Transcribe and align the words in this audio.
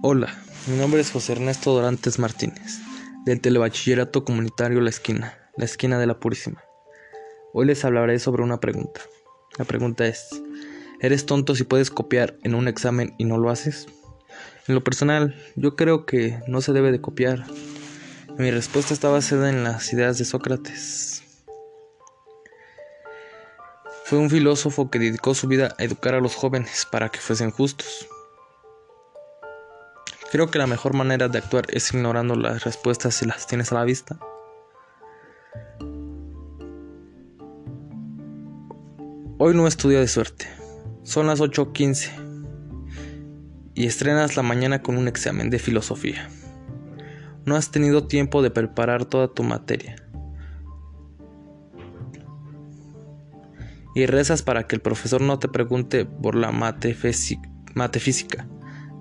Hola, 0.00 0.32
mi 0.68 0.76
nombre 0.76 1.00
es 1.00 1.10
José 1.10 1.32
Ernesto 1.32 1.74
Dorantes 1.74 2.20
Martínez, 2.20 2.78
del 3.24 3.40
Telebachillerato 3.40 4.24
Comunitario 4.24 4.80
La 4.80 4.90
Esquina, 4.90 5.36
la 5.56 5.64
esquina 5.64 5.98
de 5.98 6.06
la 6.06 6.20
Purísima. 6.20 6.62
Hoy 7.52 7.66
les 7.66 7.84
hablaré 7.84 8.18
sobre 8.20 8.44
una 8.44 8.60
pregunta. 8.60 9.00
La 9.58 9.64
pregunta 9.64 10.06
es, 10.06 10.28
¿eres 11.00 11.26
tonto 11.26 11.56
si 11.56 11.64
puedes 11.64 11.90
copiar 11.90 12.38
en 12.44 12.54
un 12.54 12.68
examen 12.68 13.14
y 13.18 13.24
no 13.24 13.38
lo 13.38 13.50
haces? 13.50 13.88
En 14.68 14.76
lo 14.76 14.84
personal, 14.84 15.34
yo 15.56 15.74
creo 15.74 16.06
que 16.06 16.38
no 16.46 16.60
se 16.60 16.72
debe 16.72 16.92
de 16.92 17.00
copiar. 17.00 17.44
Mi 18.38 18.50
respuesta 18.52 18.94
está 18.94 19.08
basada 19.08 19.50
en 19.50 19.64
las 19.64 19.92
ideas 19.92 20.16
de 20.16 20.24
Sócrates. 20.24 21.27
Fue 24.08 24.18
un 24.18 24.30
filósofo 24.30 24.88
que 24.90 24.98
dedicó 24.98 25.34
su 25.34 25.48
vida 25.48 25.74
a 25.78 25.84
educar 25.84 26.14
a 26.14 26.20
los 26.20 26.34
jóvenes 26.34 26.86
para 26.90 27.10
que 27.10 27.18
fuesen 27.18 27.50
justos. 27.50 28.08
Creo 30.32 30.50
que 30.50 30.58
la 30.58 30.66
mejor 30.66 30.94
manera 30.94 31.28
de 31.28 31.36
actuar 31.36 31.66
es 31.68 31.92
ignorando 31.92 32.34
las 32.34 32.64
respuestas 32.64 33.16
si 33.16 33.26
las 33.26 33.46
tienes 33.46 33.70
a 33.70 33.74
la 33.74 33.84
vista. 33.84 34.18
Hoy 39.36 39.54
no 39.54 39.66
estudio 39.66 40.00
de 40.00 40.08
suerte. 40.08 40.48
Son 41.02 41.26
las 41.26 41.42
8.15 41.42 42.08
y 43.74 43.86
estrenas 43.86 44.38
la 44.38 44.42
mañana 44.42 44.80
con 44.80 44.96
un 44.96 45.06
examen 45.06 45.50
de 45.50 45.58
filosofía. 45.58 46.30
No 47.44 47.56
has 47.56 47.70
tenido 47.70 48.06
tiempo 48.06 48.40
de 48.40 48.50
preparar 48.50 49.04
toda 49.04 49.28
tu 49.28 49.42
materia. 49.42 50.07
Y 53.98 54.06
rezas 54.06 54.42
para 54.42 54.68
que 54.68 54.76
el 54.76 54.80
profesor 54.80 55.20
no 55.20 55.40
te 55.40 55.48
pregunte 55.48 56.04
por 56.04 56.36
la 56.36 56.52
mate, 56.52 56.94
física 56.94 58.46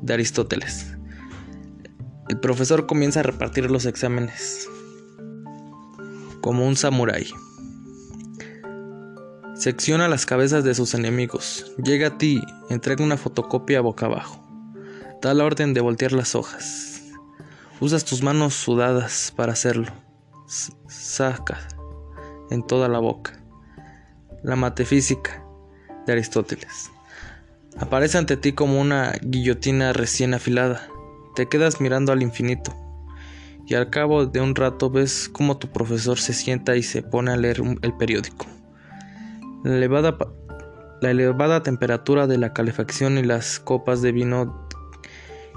de 0.00 0.14
Aristóteles. 0.14 0.96
El 2.30 2.40
profesor 2.40 2.86
comienza 2.86 3.20
a 3.20 3.22
repartir 3.22 3.70
los 3.70 3.84
exámenes 3.84 4.66
como 6.40 6.66
un 6.66 6.76
samurái. 6.76 7.28
Secciona 9.54 10.08
las 10.08 10.24
cabezas 10.24 10.64
de 10.64 10.74
sus 10.74 10.94
enemigos. 10.94 11.74
Llega 11.76 12.06
a 12.06 12.16
ti, 12.16 12.40
entrega 12.70 13.04
una 13.04 13.18
fotocopia 13.18 13.82
boca 13.82 14.06
abajo. 14.06 14.42
Da 15.20 15.34
la 15.34 15.44
orden 15.44 15.74
de 15.74 15.82
voltear 15.82 16.12
las 16.12 16.34
hojas. 16.34 17.02
Usas 17.80 18.06
tus 18.06 18.22
manos 18.22 18.54
sudadas 18.54 19.30
para 19.36 19.52
hacerlo. 19.52 19.92
Saca 20.88 21.68
en 22.48 22.66
toda 22.66 22.88
la 22.88 22.98
boca. 22.98 23.45
La 24.46 24.54
matefísica 24.54 25.44
de 26.06 26.12
Aristóteles. 26.12 26.92
Aparece 27.80 28.16
ante 28.16 28.36
ti 28.36 28.52
como 28.52 28.80
una 28.80 29.14
guillotina 29.20 29.92
recién 29.92 30.34
afilada. 30.34 30.86
Te 31.34 31.48
quedas 31.48 31.80
mirando 31.80 32.12
al 32.12 32.22
infinito 32.22 32.72
y 33.66 33.74
al 33.74 33.90
cabo 33.90 34.26
de 34.26 34.40
un 34.40 34.54
rato 34.54 34.88
ves 34.88 35.28
cómo 35.28 35.58
tu 35.58 35.72
profesor 35.72 36.20
se 36.20 36.32
sienta 36.32 36.76
y 36.76 36.84
se 36.84 37.02
pone 37.02 37.32
a 37.32 37.36
leer 37.36 37.60
el 37.82 37.96
periódico. 37.96 38.46
La 39.64 39.74
elevada, 39.74 40.16
la 41.00 41.10
elevada 41.10 41.64
temperatura 41.64 42.28
de 42.28 42.38
la 42.38 42.52
calefacción 42.52 43.18
y 43.18 43.24
las 43.24 43.58
copas 43.58 44.00
de 44.00 44.12
vino 44.12 44.68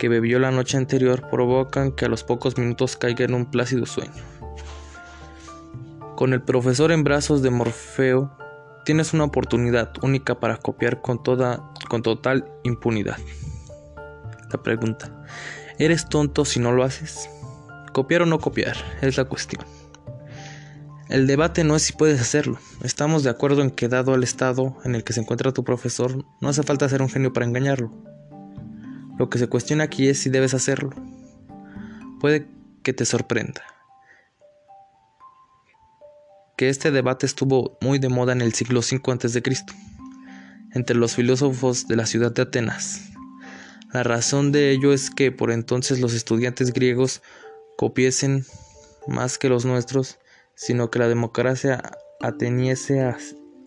que 0.00 0.08
bebió 0.08 0.40
la 0.40 0.50
noche 0.50 0.76
anterior 0.76 1.28
provocan 1.30 1.92
que 1.92 2.06
a 2.06 2.08
los 2.08 2.24
pocos 2.24 2.58
minutos 2.58 2.96
caiga 2.96 3.26
en 3.26 3.34
un 3.34 3.48
plácido 3.48 3.86
sueño. 3.86 4.24
Con 6.16 6.32
el 6.32 6.42
profesor 6.42 6.90
en 6.90 7.04
brazos 7.04 7.42
de 7.42 7.50
Morfeo, 7.50 8.41
tienes 8.84 9.12
una 9.14 9.24
oportunidad 9.24 9.92
única 10.02 10.38
para 10.40 10.56
copiar 10.56 11.00
con, 11.00 11.22
toda, 11.22 11.72
con 11.88 12.02
total 12.02 12.50
impunidad. 12.64 13.18
La 14.50 14.62
pregunta, 14.62 15.10
¿Eres 15.78 16.08
tonto 16.08 16.44
si 16.44 16.60
no 16.60 16.70
lo 16.70 16.84
haces? 16.84 17.28
Copiar 17.92 18.22
o 18.22 18.26
no 18.26 18.38
copiar 18.38 18.76
es 19.00 19.16
la 19.16 19.24
cuestión. 19.24 19.64
El 21.08 21.26
debate 21.26 21.64
no 21.64 21.74
es 21.76 21.82
si 21.82 21.92
puedes 21.92 22.20
hacerlo. 22.20 22.58
Estamos 22.82 23.22
de 23.22 23.30
acuerdo 23.30 23.62
en 23.62 23.70
que 23.70 23.88
dado 23.88 24.14
el 24.14 24.22
estado 24.22 24.76
en 24.84 24.94
el 24.94 25.02
que 25.02 25.12
se 25.12 25.20
encuentra 25.20 25.52
tu 25.52 25.64
profesor, 25.64 26.24
no 26.40 26.48
hace 26.48 26.62
falta 26.62 26.88
ser 26.88 27.02
un 27.02 27.08
genio 27.08 27.32
para 27.32 27.46
engañarlo. 27.46 27.90
Lo 29.18 29.28
que 29.28 29.38
se 29.38 29.48
cuestiona 29.48 29.84
aquí 29.84 30.08
es 30.08 30.20
si 30.20 30.30
debes 30.30 30.54
hacerlo. 30.54 30.90
Puede 32.20 32.46
que 32.82 32.92
te 32.92 33.04
sorprenda. 33.04 33.62
Que 36.62 36.68
este 36.68 36.92
debate 36.92 37.26
estuvo 37.26 37.76
muy 37.80 37.98
de 37.98 38.08
moda 38.08 38.32
en 38.32 38.40
el 38.40 38.54
siglo 38.54 38.82
V 38.82 39.00
a.C. 39.12 39.42
entre 40.70 40.94
los 40.94 41.16
filósofos 41.16 41.88
de 41.88 41.96
la 41.96 42.06
ciudad 42.06 42.30
de 42.30 42.42
Atenas, 42.42 43.10
la 43.92 44.04
razón 44.04 44.52
de 44.52 44.70
ello 44.70 44.92
es 44.92 45.10
que 45.10 45.32
por 45.32 45.50
entonces 45.50 45.98
los 45.98 46.14
estudiantes 46.14 46.72
griegos 46.72 47.20
copiesen 47.76 48.46
más 49.08 49.38
que 49.38 49.48
los 49.48 49.64
nuestros, 49.64 50.20
sino 50.54 50.88
que 50.88 51.00
la 51.00 51.08
democracia 51.08 51.82
ateniese 52.20 53.12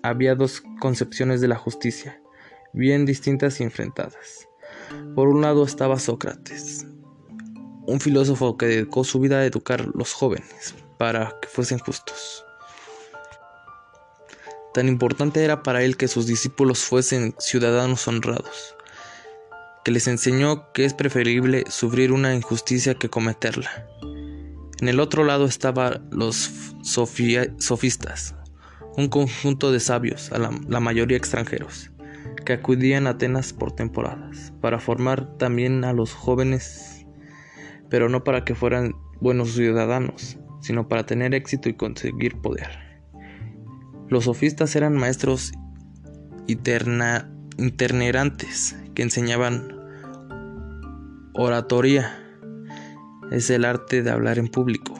había 0.01 0.35
dos 0.35 0.63
concepciones 0.79 1.41
de 1.41 1.49
la 1.49 1.57
justicia, 1.57 2.21
bien 2.71 3.05
distintas 3.05 3.59
y 3.59 3.63
enfrentadas. 3.63 4.47
Por 5.15 5.27
un 5.27 5.41
lado 5.41 5.65
estaba 5.65 5.99
Sócrates, 5.99 6.87
un 7.87 7.99
filósofo 7.99 8.55
que 8.55 8.67
dedicó 8.67 9.03
su 9.03 9.19
vida 9.19 9.39
a 9.39 9.45
educar 9.45 9.81
a 9.81 9.91
los 9.93 10.13
jóvenes 10.13 10.75
para 10.97 11.35
que 11.41 11.49
fuesen 11.49 11.79
justos. 11.79 12.44
Tan 14.75 14.89
importante 14.89 15.43
era 15.43 15.63
para 15.63 15.83
él 15.83 15.97
que 15.97 16.07
sus 16.07 16.27
discípulos 16.27 16.83
fuesen 16.83 17.33
ciudadanos 17.39 18.07
honrados 18.07 18.75
que 19.85 19.91
les 19.91 20.07
enseñó 20.07 20.73
que 20.73 20.83
es 20.83 20.95
preferible 20.95 21.63
sufrir 21.69 22.11
una 22.11 22.33
injusticia 22.33 22.95
que 22.95 23.07
cometerla. 23.07 23.87
En 24.81 24.89
el 24.89 24.99
otro 24.99 25.23
lado 25.23 25.45
estaban 25.45 26.09
los 26.11 26.73
sofistas, 26.81 28.35
un 28.97 29.07
conjunto 29.09 29.71
de 29.71 29.79
sabios, 29.79 30.31
a 30.31 30.39
la, 30.39 30.49
la 30.67 30.79
mayoría 30.79 31.17
extranjeros, 31.17 31.91
que 32.45 32.53
acudían 32.53 33.05
a 33.05 33.11
Atenas 33.11 33.53
por 33.53 33.73
temporadas, 33.73 34.53
para 34.59 34.79
formar 34.79 35.37
también 35.37 35.83
a 35.83 35.93
los 35.93 36.13
jóvenes, 36.13 37.05
pero 37.87 38.09
no 38.09 38.23
para 38.23 38.43
que 38.43 38.55
fueran 38.55 38.95
buenos 39.21 39.53
ciudadanos, 39.53 40.39
sino 40.61 40.87
para 40.87 41.05
tener 41.05 41.35
éxito 41.35 41.69
y 41.69 41.75
conseguir 41.75 42.41
poder. 42.41 42.84
Los 44.09 44.25
sofistas 44.25 44.75
eran 44.75 44.95
maestros 44.95 45.51
internerantes 46.47 48.75
que 48.93 49.01
enseñaban 49.01 49.73
Oratoria 51.33 52.21
es 53.31 53.49
el 53.49 53.65
arte 53.65 54.03
de 54.03 54.11
hablar 54.11 54.37
en 54.37 54.47
público 54.47 54.93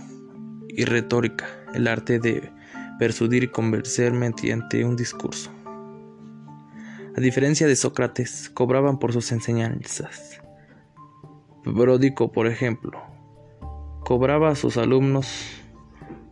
y 0.67 0.85
retórica, 0.85 1.45
el 1.73 1.87
arte 1.87 2.19
de 2.19 2.51
persuadir 2.99 3.43
y 3.43 3.47
convencer 3.47 4.11
mediante 4.11 4.83
un 4.83 4.95
discurso. 4.95 5.51
A 7.15 7.21
diferencia 7.21 7.67
de 7.67 7.75
Sócrates, 7.75 8.49
cobraban 8.49 8.97
por 8.99 9.13
sus 9.13 9.31
enseñanzas. 9.31 10.41
Bródico, 11.63 12.33
por 12.33 12.47
ejemplo, 12.47 13.01
cobraba 14.03 14.49
a 14.49 14.55
sus 14.55 14.75
alumnos 14.75 15.27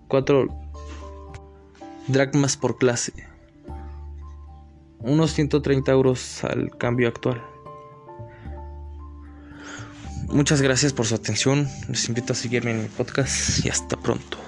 cuatro 0.09 0.62
dracmas 2.07 2.57
por 2.57 2.77
clase, 2.77 3.13
unos 4.99 5.33
130 5.33 5.91
euros 5.91 6.43
al 6.43 6.75
cambio 6.77 7.07
actual. 7.07 7.41
Muchas 10.29 10.61
gracias 10.61 10.93
por 10.93 11.05
su 11.05 11.15
atención. 11.15 11.69
Les 11.89 12.07
invito 12.07 12.33
a 12.33 12.35
seguirme 12.35 12.71
en 12.71 12.83
mi 12.83 12.87
podcast 12.87 13.63
y 13.65 13.69
hasta 13.69 13.97
pronto. 13.97 14.42